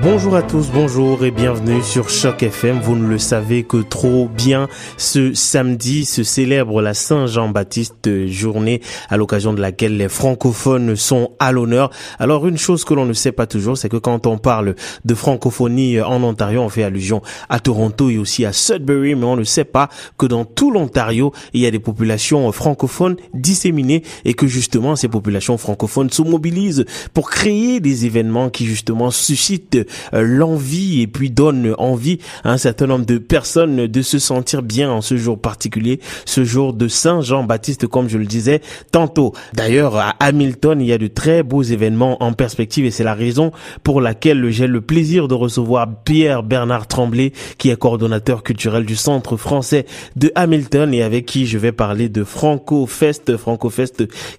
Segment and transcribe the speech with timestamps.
[0.00, 2.78] Bonjour à tous, bonjour et bienvenue sur Choc FM.
[2.78, 4.68] Vous ne le savez que trop bien.
[4.96, 11.50] Ce samedi se célèbre la Saint-Jean-Baptiste journée à l'occasion de laquelle les francophones sont à
[11.50, 11.90] l'honneur.
[12.20, 15.14] Alors une chose que l'on ne sait pas toujours, c'est que quand on parle de
[15.16, 19.42] francophonie en Ontario, on fait allusion à Toronto et aussi à Sudbury, mais on ne
[19.42, 24.46] sait pas que dans tout l'Ontario, il y a des populations francophones disséminées et que
[24.46, 31.06] justement ces populations francophones se mobilisent pour créer des événements qui justement suscitent l'envie et
[31.06, 35.16] puis donne envie à un certain nombre de personnes de se sentir bien en ce
[35.16, 38.60] jour particulier, ce jour de Saint Jean-Baptiste, comme je le disais
[38.92, 39.34] tantôt.
[39.54, 43.14] D'ailleurs, à Hamilton, il y a de très beaux événements en perspective et c'est la
[43.14, 43.52] raison
[43.82, 48.96] pour laquelle j'ai le plaisir de recevoir Pierre Bernard Tremblay, qui est coordonnateur culturel du
[48.96, 49.86] Centre français
[50.16, 52.24] de Hamilton et avec qui je vais parler de.
[52.28, 53.32] Franco Fest,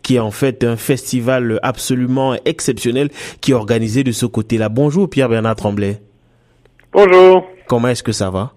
[0.03, 3.09] qui est en fait un festival absolument exceptionnel
[3.41, 4.69] qui est organisé de ce côté-là.
[4.69, 5.38] Bonjour Pierre Bernard.
[5.39, 5.99] Bernard Tremblay.
[6.91, 7.47] Bonjour.
[7.65, 8.51] Comment est-ce que ça va?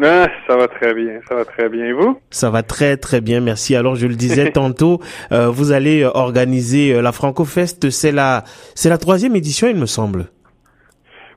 [0.00, 1.86] Ah, ça va très bien, ça va très bien.
[1.86, 2.20] Et vous?
[2.30, 3.74] Ça va très très bien, merci.
[3.74, 5.00] Alors je le disais tantôt,
[5.32, 7.90] euh, vous allez organiser euh, la FrancoFest.
[7.90, 8.44] C'est la
[8.76, 10.26] c'est la troisième édition, il me semble.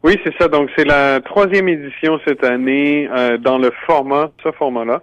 [0.04, 0.48] Oui, c'est ça.
[0.48, 5.02] Donc c'est la troisième édition cette année euh, dans le format, ce format-là.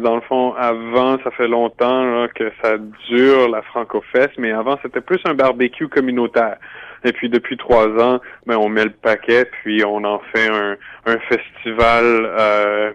[0.00, 2.78] dans le fond, avant, ça fait longtemps que ça
[3.08, 6.56] dure la FrancoFest, mais avant c'était plus un barbecue communautaire.
[7.04, 10.76] Et puis depuis trois ans, ben, on met le paquet, puis on en fait un,
[11.06, 12.92] un festival euh,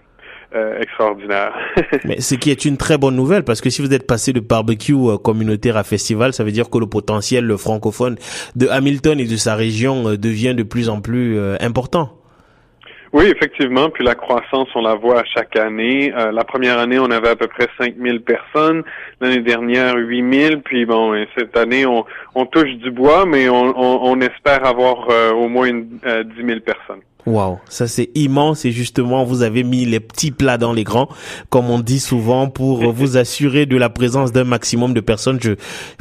[0.55, 1.53] euh, extraordinaire.
[2.05, 4.39] Mais ce qui est une très bonne nouvelle, parce que si vous êtes passé de
[4.39, 8.17] barbecue euh, communautaire à festival, ça veut dire que le potentiel francophone
[8.55, 12.18] de Hamilton et de sa région devient de plus en plus important.
[13.11, 13.89] Oui, effectivement.
[13.89, 16.13] Puis la croissance, on la voit à chaque année.
[16.15, 18.83] Euh, la première année, on avait à peu près 5000 personnes.
[19.19, 20.61] L'année dernière, 8000.
[20.61, 22.05] Puis bon, cette année, on,
[22.45, 26.59] touche du bois, mais on, on, espère avoir euh, au moins une, euh, 10 000
[26.59, 27.01] personnes.
[27.25, 31.09] Wow, ça c'est immense et justement vous avez mis les petits plats dans les grands,
[31.49, 35.37] comme on dit souvent, pour vous assurer de la présence d'un maximum de personnes.
[35.41, 35.51] Je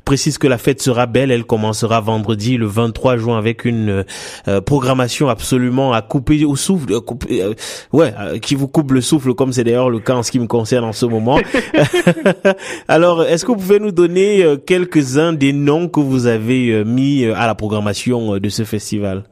[0.04, 4.04] précise que la fête sera belle, elle commencera vendredi le 23 juin avec une
[4.46, 7.00] euh, programmation absolument à couper au souffle, euh,
[7.32, 7.54] euh,
[7.92, 10.46] ouais, qui vous coupe le souffle comme c'est d'ailleurs le cas en ce qui me
[10.46, 11.40] concerne en ce moment.
[12.88, 17.48] Alors, est-ce que vous pouvez nous donner quelques-uns des noms que vous avez mis à
[17.48, 19.24] la programmation de ce festival?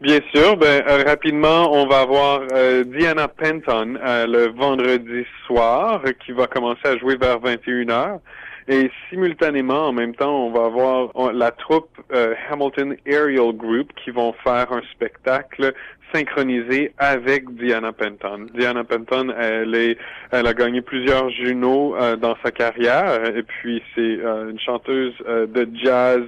[0.00, 0.56] Bien sûr.
[0.56, 6.46] Ben, euh, rapidement, on va avoir euh, Diana Penton euh, le vendredi soir qui va
[6.46, 8.18] commencer à jouer vers 21h.
[8.68, 11.90] Et simultanément, en même temps, on va avoir la troupe
[12.50, 15.74] Hamilton Aerial Group qui vont faire un spectacle
[16.14, 18.46] synchronisé avec Diana Penton.
[18.54, 19.98] Diana Penton, elle, est,
[20.30, 26.22] elle a gagné plusieurs Juno dans sa carrière et puis c'est une chanteuse de jazz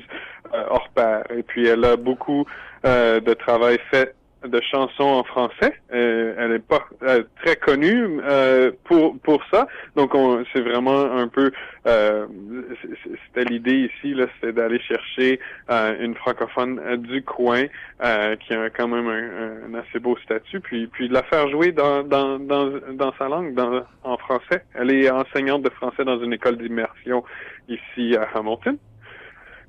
[0.52, 1.22] hors pair.
[1.36, 2.44] Et puis elle a beaucoup
[2.84, 4.14] euh, de travail fait
[4.48, 5.74] de chansons en français.
[5.92, 9.66] Euh, elle est pas euh, très connue euh, pour pour ça.
[9.96, 10.12] Donc
[10.52, 11.52] c'est vraiment un peu
[11.84, 19.08] c'était l'idée ici là, c'était d'aller chercher une francophone du coin qui a quand même
[19.08, 23.28] un, assez beau statut, puis puis de la faire jouer dans dans dans, dans sa
[23.28, 24.64] langue, dans en français.
[24.74, 27.24] Elle est enseignante de français dans une école d'immersion
[27.68, 28.78] ici à Hamilton.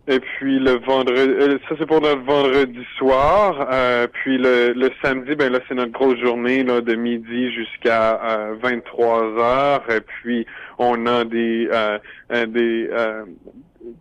[0.06, 3.70] Et puis le vendredi, euh, ça c'est pour notre vendredi soir.
[3.72, 8.20] Euh, puis le, le, samedi, ben là c'est notre grosse journée là, de midi jusqu'à
[8.62, 9.90] 23 euh, heures.
[9.90, 10.46] Et puis
[10.78, 11.70] on a des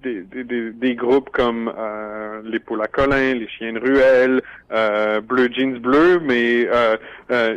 [0.03, 1.73] des, des, des, des, groupes comme
[2.47, 4.43] les poules à Colin, les chiens de ruelle,
[5.23, 6.67] Bleu Jeans Bleu, mais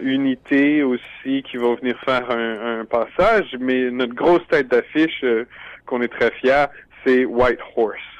[0.03, 3.55] Unité aussi qui va venir faire un, un passage.
[3.59, 5.25] Mais notre grosse tête d'affiche
[5.87, 6.65] qu'on est très fiers,
[7.03, 8.14] c'est White Horse.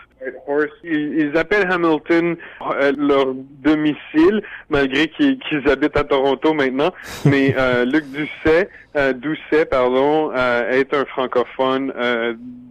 [0.84, 6.92] Ils, appellent Hamilton euh, leur domicile, malgré qu'ils habitent à Toronto maintenant.
[7.26, 11.94] Mais euh, Luc Doucet, euh, Doucet, pardon, est un francophone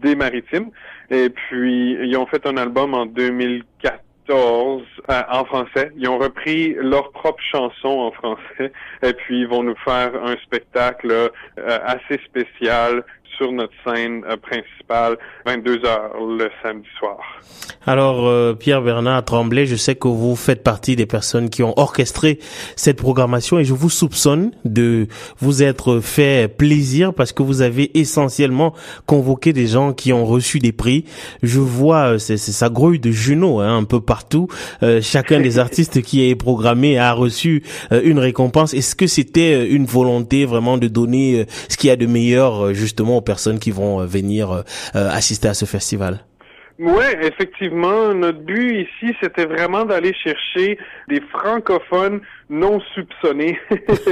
[0.03, 0.71] des Maritimes.
[1.11, 5.93] Et puis, ils ont fait un album en 2014 en français.
[5.97, 8.73] Ils ont repris leurs propres chansons en français.
[9.03, 13.05] Et puis, ils vont nous faire un spectacle assez spécial
[13.37, 17.19] sur notre scène euh, principale 22 heures le samedi soir.
[17.87, 21.75] Alors euh, Pierre Bernard Tremblay, je sais que vous faites partie des personnes qui ont
[21.79, 22.39] orchestré
[22.77, 25.07] cette programmation et je vous soupçonne de
[25.39, 28.75] vous être fait plaisir parce que vous avez essentiellement
[29.07, 31.05] convoqué des gens qui ont reçu des prix.
[31.43, 34.49] Je vois euh, c'est ça grouille de Juno hein, un peu partout.
[35.01, 38.75] chacun des artistes qui est programmé a reçu une récompense.
[38.75, 43.14] Est-ce que c'était une volonté vraiment de donner ce qu'il y a de meilleur justement
[43.17, 44.65] aux personnes qui vont venir
[44.95, 46.21] assister à ce festival.
[46.79, 50.77] Oui, effectivement, notre but ici, c'était vraiment d'aller chercher
[51.09, 52.21] des francophones
[52.51, 53.59] non soupçonnés.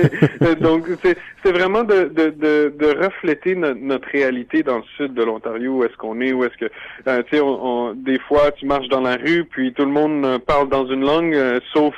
[0.60, 5.72] Donc, c'est vraiment de, de, de, de refléter notre, réalité dans le sud de l'Ontario,
[5.72, 6.70] où est-ce qu'on est, où est-ce que,
[7.06, 10.24] euh, tu sais, on, des fois, tu marches dans la rue, puis tout le monde
[10.24, 11.94] euh, parle dans une langue, euh, sauf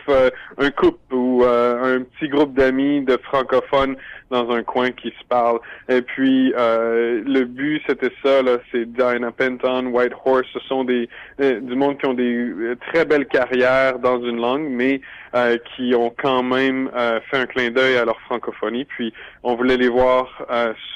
[0.58, 3.96] un couple ou un petit groupe d'amis de francophones
[4.34, 5.60] dans un coin qui se parle.
[5.88, 10.84] Et puis euh, le but c'était ça là, c'est Diana Penton, White Horse, ce sont
[10.84, 11.08] des
[11.40, 15.00] euh, du monde qui ont des euh, très belles carrières dans une langue, mais
[15.74, 16.90] qui ont quand même
[17.30, 18.86] fait un clin d'œil à leur francophonie.
[18.86, 19.12] Puis
[19.42, 20.46] on voulait les voir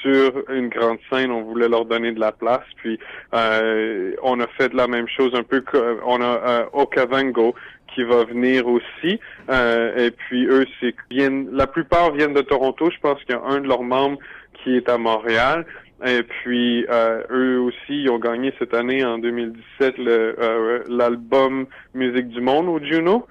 [0.01, 2.65] sur une grande scène, on voulait leur donner de la place.
[2.77, 2.99] Puis
[3.31, 5.63] on a fait de la même chose un peu.
[6.05, 7.53] On a Okavango
[7.93, 9.19] qui va venir aussi.
[9.49, 12.89] Euh, et puis eux, c'est viennent, la plupart viennent de Toronto.
[12.91, 14.17] Je pense qu'il y a un de leurs membres
[14.63, 15.65] qui est à Montréal.
[16.05, 21.67] Et puis euh, eux aussi, ils ont gagné cette année en 2017 le, euh, l'album
[21.93, 23.27] Musique du Monde au Juno.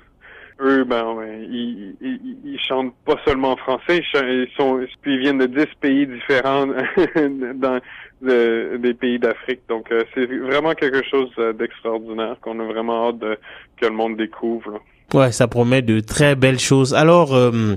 [0.61, 1.17] Eux, ben,
[1.51, 6.07] ils, ils, chantent pas seulement en français, ils, sont, puis ils viennent de 10 pays
[6.07, 6.67] différents
[7.55, 7.81] dans
[8.21, 9.61] des pays d'Afrique.
[9.69, 13.39] Donc, euh, c'est vraiment quelque chose d'extraordinaire qu'on a vraiment hâte de,
[13.81, 14.81] que le monde découvre.
[15.15, 16.93] Ouais, ça promet de très belles choses.
[16.93, 17.77] Alors, euh,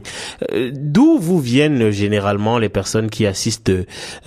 [0.51, 3.71] euh, d'où vous viennent généralement les personnes qui assistent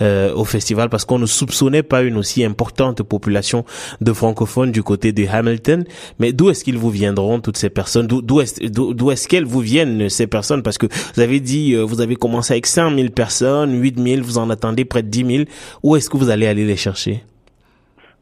[0.01, 0.89] euh, au festival?
[0.89, 3.63] Parce qu'on ne soupçonnait pas une aussi importante population
[4.01, 5.83] de francophones du côté de Hamilton.
[6.17, 8.07] Mais d'où est-ce qu'ils vous viendront toutes ces personnes?
[8.07, 10.63] D'où est-ce d'où est-ce qu'elles vous viennent ces personnes?
[10.63, 14.83] Parce que vous avez dit, vous avez commencé avec 5000 personnes, 8000, vous en attendez
[14.83, 15.43] près de 10 000.
[15.83, 17.23] Où est-ce que vous allez aller les chercher?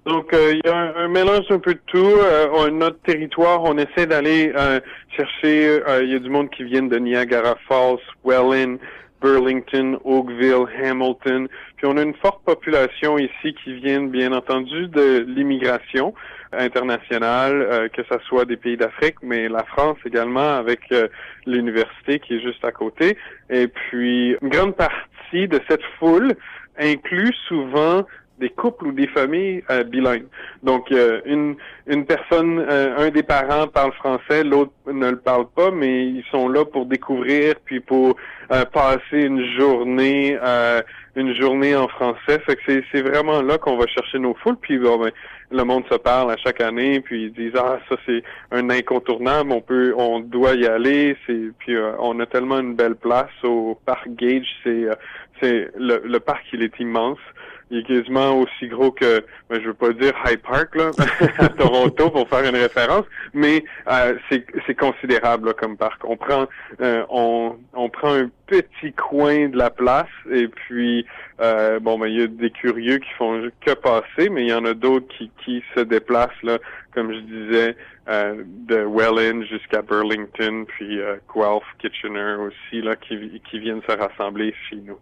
[0.06, 1.98] Donc, euh, il y a un, mélange un peu de tout.
[1.98, 4.82] Euh, notre territoire, on essaie d'aller euh,
[5.16, 8.80] chercher, il y a du monde qui vient de Niagara Falls, Welland,
[9.22, 11.48] Burlington, Oakville, Hamilton.
[11.78, 16.14] Puis on a une forte population ici qui vient, bien entendu, de l'immigration
[16.52, 20.82] internationale, que ce soit des pays d'Afrique, mais la France également avec
[21.48, 23.18] l'université qui est juste à côté.
[23.50, 26.36] Et puis, une grande partie de cette foule
[26.78, 28.06] inclut souvent
[28.44, 30.28] des couples ou des familles euh, bilingues.
[30.64, 31.56] Donc, euh, une,
[31.88, 36.26] une personne, euh, un des parents parle français, l'autre ne le parle pas, mais ils
[36.30, 38.16] sont là pour découvrir, puis pour
[38.72, 40.38] passer une journée,
[41.16, 42.38] une journée en français.
[42.46, 44.58] Fait que c'est vraiment là qu'on va chercher nos foules.
[44.62, 45.12] Puis bon, ben,
[45.50, 49.52] le monde se parle à chaque année, puis ils disent ah ça c'est un incontournable,
[49.52, 51.18] on peut, on doit y aller.
[51.26, 54.50] C'est puis on a tellement une belle place au parc Gage.
[54.64, 54.86] C'est
[55.42, 57.24] c'est le, le parc il est immense
[57.74, 60.92] il est quasiment aussi gros que, ben, je veux pas dire High Park là,
[61.40, 66.06] à Toronto pour faire une référence, mais euh, c'est considérable comme parc.
[66.06, 66.48] On prend
[66.82, 71.06] euh, on, on prend un petit coin de la place et puis
[71.42, 74.54] euh, bon ben il y a des curieux qui font que passer, mais il y
[74.54, 76.60] en a d'autres qui qui se déplacent là,
[76.94, 77.76] comme je disais,
[78.08, 81.00] de Welland jusqu'à Burlington, puis
[81.34, 85.00] Guelph, Kitchener aussi là qui qui viennent se rassembler chez nous.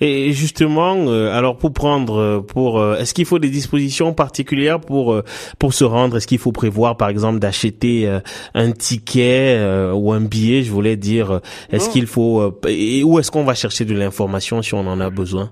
[0.00, 4.80] Et justement, euh, alors pour prendre, euh, pour, euh, est-ce qu'il faut des dispositions particulières
[4.80, 5.20] pour
[5.58, 6.16] pour se rendre?
[6.16, 8.08] Est-ce qu'il faut prévoir, par exemple, d'acheter
[8.54, 9.60] un ticket
[9.94, 10.62] ou un billet?
[10.62, 11.40] Je voulais dire,
[11.70, 15.10] est-ce qu'il faut et où est-ce qu'on va chercher de l'information si on en a
[15.10, 15.50] besoin?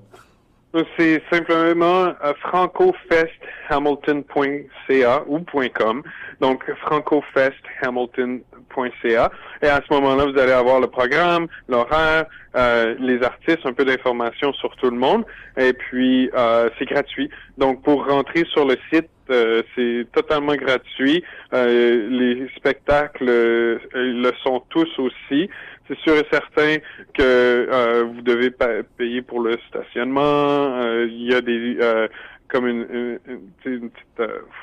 [0.96, 2.12] C'est simplement
[2.43, 5.40] francofesthamilton.ca ou
[5.75, 6.03] .com.
[6.41, 9.31] Donc francofesthamilton.ca.
[9.62, 13.84] Et à ce moment-là, vous allez avoir le programme, l'horaire, euh, les artistes, un peu
[13.84, 15.24] d'informations sur tout le monde.
[15.56, 17.31] Et puis euh, c'est gratuit.
[17.58, 21.24] Donc pour rentrer sur le site, euh, c'est totalement gratuit.
[21.53, 25.48] les spectacles le sont tous aussi
[25.91, 26.77] c'est sûr et certain
[27.15, 28.51] que euh, vous devez
[28.97, 30.20] payer pour le stationnement.
[30.23, 32.06] Euh, il y a des euh,
[32.49, 33.19] comme une,
[33.63, 33.93] petite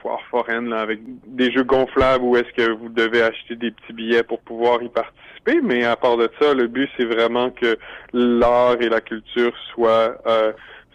[0.02, 3.94] foire foraine là, avec des jeux gonflables où est-ce que vous devez acheter des petits
[3.94, 5.62] billets pour pouvoir y participer.
[5.62, 7.78] Mais à part de ça, le but c'est vraiment que
[8.14, 10.18] l'art et la culture soient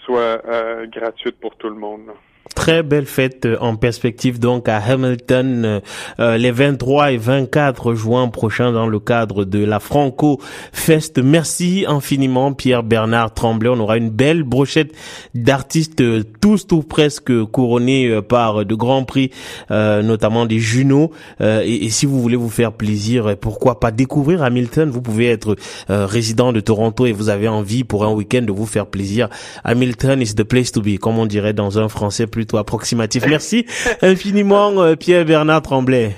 [0.05, 0.43] soient
[0.87, 2.11] gratuites pour tout le monde.
[2.57, 5.81] Très belle fête euh, en perspective donc à Hamilton euh,
[6.19, 10.41] euh, les 23 et 24 juin prochains dans le cadre de la Franco
[10.73, 11.19] Fest.
[11.23, 13.71] Merci infiniment Pierre Bernard Tremblay.
[13.71, 14.93] On aura une belle brochette
[15.35, 16.03] d'artistes
[16.41, 19.31] tous tout presque couronnés par de grands prix,
[19.71, 21.13] notamment des Juno.
[21.41, 24.91] Et, et, si vous voulez vous faire plaisir, pourquoi pas découvrir Hamilton?
[24.91, 25.57] Vous pouvez être
[25.89, 29.29] résident de Toronto et vous avez envie pour un week-end de vous faire plaisir.
[29.65, 33.25] Hamilton is the place to be, comme on dirait dans un français plutôt approximatif.
[33.29, 33.67] Merci
[34.03, 36.17] infiniment, euh, Pierre-Bernard Tremblay.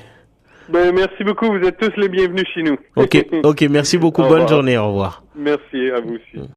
[0.71, 1.47] Ben, merci beaucoup.
[1.47, 2.79] Vous êtes tous les bienvenus chez nous.
[2.97, 3.63] Ok, ok.
[3.69, 4.23] Merci beaucoup.
[4.23, 4.79] Bonne journée.
[4.79, 5.23] Au revoir.
[5.37, 6.49] Merci à vous aussi.